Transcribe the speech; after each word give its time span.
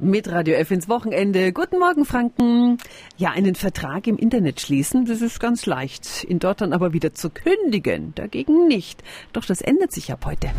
Mit 0.00 0.30
Radio 0.30 0.54
F 0.54 0.70
ins 0.70 0.88
Wochenende. 0.88 1.52
Guten 1.52 1.78
Morgen, 1.78 2.04
Franken. 2.04 2.78
Ja, 3.16 3.30
einen 3.32 3.54
Vertrag 3.54 4.06
im 4.06 4.16
Internet 4.16 4.60
schließen, 4.60 5.04
das 5.04 5.20
ist 5.20 5.40
ganz 5.40 5.66
leicht. 5.66 6.24
Ihn 6.24 6.38
dort 6.38 6.62
dann 6.62 6.72
aber 6.72 6.92
wieder 6.92 7.12
zu 7.14 7.28
kündigen, 7.28 8.14
dagegen 8.14 8.66
nicht. 8.66 9.02
Doch 9.32 9.44
das 9.44 9.60
ändert 9.60 9.92
sich 9.92 10.10
ab 10.12 10.24
heute. 10.24 10.50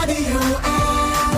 Radio 0.00 0.40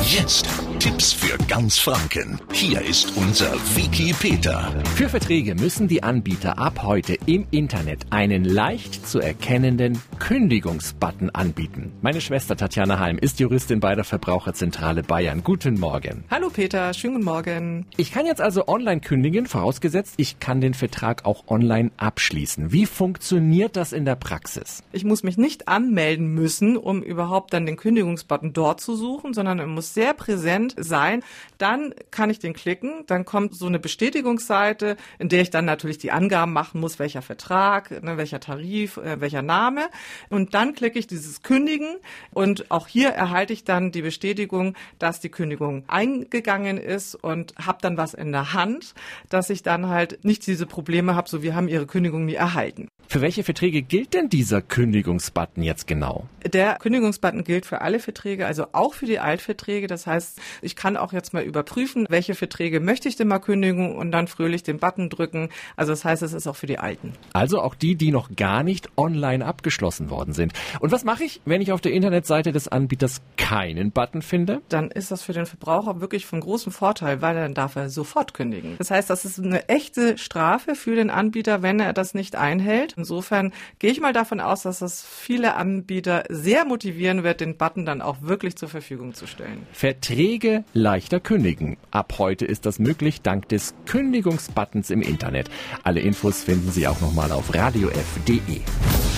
Jetzt 0.02 0.46
Tipps 0.84 1.14
für 1.14 1.38
ganz 1.48 1.78
Franken. 1.78 2.38
Hier 2.52 2.82
ist 2.82 3.16
unser 3.16 3.54
Wiki 3.74 4.12
Peter. 4.12 4.70
Für 4.96 5.08
Verträge 5.08 5.54
müssen 5.54 5.88
die 5.88 6.02
Anbieter 6.02 6.58
ab 6.58 6.82
heute 6.82 7.16
im 7.24 7.46
Internet 7.50 8.04
einen 8.10 8.44
leicht 8.44 9.08
zu 9.08 9.18
erkennenden 9.18 9.98
Kündigungsbutton 10.18 11.30
anbieten. 11.30 11.90
Meine 12.02 12.20
Schwester 12.20 12.54
Tatjana 12.54 12.98
Heim 12.98 13.16
ist 13.16 13.40
Juristin 13.40 13.80
bei 13.80 13.94
der 13.94 14.04
Verbraucherzentrale 14.04 15.02
Bayern. 15.02 15.42
Guten 15.42 15.80
Morgen. 15.80 16.24
Hallo 16.30 16.50
Peter, 16.50 16.92
schönen 16.92 17.14
guten 17.14 17.24
Morgen. 17.24 17.86
Ich 17.96 18.12
kann 18.12 18.26
jetzt 18.26 18.42
also 18.42 18.68
online 18.68 19.00
kündigen, 19.00 19.46
vorausgesetzt, 19.46 20.16
ich 20.18 20.38
kann 20.38 20.60
den 20.60 20.74
Vertrag 20.74 21.24
auch 21.24 21.44
online 21.48 21.92
abschließen. 21.96 22.72
Wie 22.72 22.84
funktioniert 22.84 23.76
das 23.76 23.94
in 23.94 24.04
der 24.04 24.16
Praxis? 24.16 24.82
Ich 24.92 25.04
muss 25.04 25.22
mich 25.22 25.38
nicht 25.38 25.66
anmelden 25.66 26.34
müssen, 26.34 26.76
um 26.76 27.02
überhaupt 27.02 27.54
dann 27.54 27.64
den 27.64 27.78
Kündigungsbutton 27.78 28.52
dort 28.52 28.82
zu 28.82 28.94
suchen, 28.96 29.32
sondern 29.32 29.60
er 29.60 29.66
muss 29.66 29.94
sehr 29.94 30.12
präsent 30.12 30.73
sein. 30.76 31.22
Dann 31.58 31.94
kann 32.10 32.30
ich 32.30 32.38
den 32.38 32.52
klicken, 32.52 33.04
dann 33.06 33.24
kommt 33.24 33.54
so 33.54 33.66
eine 33.66 33.78
Bestätigungsseite, 33.78 34.96
in 35.18 35.28
der 35.28 35.42
ich 35.42 35.50
dann 35.50 35.64
natürlich 35.64 35.98
die 35.98 36.10
Angaben 36.10 36.52
machen 36.52 36.80
muss, 36.80 36.98
welcher 36.98 37.22
Vertrag, 37.22 38.02
ne, 38.02 38.16
welcher 38.16 38.40
Tarif, 38.40 38.96
äh, 38.96 39.20
welcher 39.20 39.42
Name. 39.42 39.88
Und 40.30 40.54
dann 40.54 40.74
klicke 40.74 40.98
ich 40.98 41.06
dieses 41.06 41.42
Kündigen 41.42 41.96
und 42.32 42.70
auch 42.70 42.88
hier 42.88 43.10
erhalte 43.10 43.52
ich 43.52 43.64
dann 43.64 43.92
die 43.92 44.02
Bestätigung, 44.02 44.74
dass 44.98 45.20
die 45.20 45.30
Kündigung 45.30 45.84
eingegangen 45.88 46.78
ist 46.78 47.14
und 47.14 47.54
habe 47.56 47.78
dann 47.80 47.96
was 47.96 48.14
in 48.14 48.32
der 48.32 48.52
Hand, 48.52 48.94
dass 49.28 49.50
ich 49.50 49.62
dann 49.62 49.88
halt 49.88 50.24
nicht 50.24 50.46
diese 50.46 50.66
Probleme 50.66 51.14
habe, 51.14 51.28
so 51.28 51.42
wir 51.42 51.54
haben 51.54 51.68
Ihre 51.68 51.86
Kündigung 51.86 52.24
nie 52.24 52.34
erhalten. 52.34 52.88
Für 53.14 53.20
welche 53.20 53.44
Verträge 53.44 53.82
gilt 53.82 54.12
denn 54.12 54.28
dieser 54.28 54.60
Kündigungsbutton 54.60 55.62
jetzt 55.62 55.86
genau? 55.86 56.26
Der 56.44 56.78
Kündigungsbutton 56.80 57.44
gilt 57.44 57.64
für 57.64 57.80
alle 57.80 58.00
Verträge, 58.00 58.44
also 58.44 58.66
auch 58.72 58.92
für 58.92 59.06
die 59.06 59.20
Altverträge. 59.20 59.86
Das 59.86 60.08
heißt, 60.08 60.40
ich 60.62 60.74
kann 60.74 60.96
auch 60.96 61.12
jetzt 61.12 61.32
mal 61.32 61.44
überprüfen, 61.44 62.06
welche 62.10 62.34
Verträge 62.34 62.80
möchte 62.80 63.08
ich 63.08 63.14
denn 63.14 63.28
mal 63.28 63.38
kündigen 63.38 63.94
und 63.94 64.10
dann 64.10 64.26
fröhlich 64.26 64.64
den 64.64 64.80
Button 64.80 65.10
drücken. 65.10 65.50
Also 65.76 65.92
das 65.92 66.04
heißt, 66.04 66.24
es 66.24 66.32
ist 66.32 66.48
auch 66.48 66.56
für 66.56 66.66
die 66.66 66.80
Alten. 66.80 67.12
Also 67.34 67.60
auch 67.60 67.76
die, 67.76 67.94
die 67.94 68.10
noch 68.10 68.34
gar 68.34 68.64
nicht 68.64 68.88
online 68.96 69.46
abgeschlossen 69.46 70.10
worden 70.10 70.32
sind. 70.32 70.52
Und 70.80 70.90
was 70.90 71.04
mache 71.04 71.22
ich, 71.22 71.40
wenn 71.44 71.60
ich 71.60 71.70
auf 71.70 71.80
der 71.80 71.92
Internetseite 71.92 72.50
des 72.50 72.66
Anbieters 72.66 73.22
keinen 73.36 73.92
Button 73.92 74.22
finde? 74.22 74.60
Dann 74.68 74.90
ist 74.90 75.12
das 75.12 75.22
für 75.22 75.32
den 75.32 75.46
Verbraucher 75.46 76.00
wirklich 76.00 76.26
von 76.26 76.40
großem 76.40 76.72
Vorteil, 76.72 77.22
weil 77.22 77.36
dann 77.36 77.54
darf 77.54 77.76
er 77.76 77.90
sofort 77.90 78.34
kündigen. 78.34 78.74
Das 78.78 78.90
heißt, 78.90 79.08
das 79.08 79.24
ist 79.24 79.38
eine 79.38 79.68
echte 79.68 80.18
Strafe 80.18 80.74
für 80.74 80.96
den 80.96 81.10
Anbieter, 81.10 81.62
wenn 81.62 81.78
er 81.78 81.92
das 81.92 82.14
nicht 82.14 82.34
einhält. 82.34 82.96
Insofern 83.04 83.52
gehe 83.80 83.90
ich 83.90 84.00
mal 84.00 84.14
davon 84.14 84.40
aus, 84.40 84.62
dass 84.62 84.78
das 84.78 85.04
viele 85.04 85.56
Anbieter 85.56 86.24
sehr 86.30 86.64
motivieren 86.64 87.22
wird, 87.22 87.42
den 87.42 87.58
Button 87.58 87.84
dann 87.84 88.00
auch 88.00 88.22
wirklich 88.22 88.56
zur 88.56 88.70
Verfügung 88.70 89.12
zu 89.12 89.26
stellen. 89.26 89.66
Verträge 89.72 90.64
leichter 90.72 91.20
kündigen. 91.20 91.76
Ab 91.90 92.14
heute 92.16 92.46
ist 92.46 92.64
das 92.64 92.78
möglich 92.78 93.20
dank 93.20 93.50
des 93.50 93.74
Kündigungsbuttons 93.84 94.88
im 94.88 95.02
Internet. 95.02 95.50
Alle 95.82 96.00
Infos 96.00 96.44
finden 96.44 96.70
Sie 96.70 96.88
auch 96.88 97.02
nochmal 97.02 97.30
auf 97.30 97.54
radiof.de. 97.54 98.62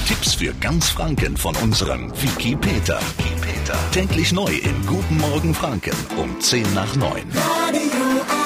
Tipps 0.08 0.34
für 0.34 0.52
ganz 0.54 0.88
Franken 0.88 1.36
von 1.36 1.54
unserem 1.62 2.10
Wiki 2.20 2.56
Peter. 2.56 2.98
Wiki 3.18 3.34
Peter. 3.40 3.78
Täglich 3.92 4.32
neu 4.32 4.50
in 4.50 4.86
Guten 4.86 5.18
Morgen 5.18 5.54
Franken 5.54 5.94
um 6.16 6.40
10 6.40 6.74
nach 6.74 6.96
9. 6.96 7.22
Radio 7.34 8.45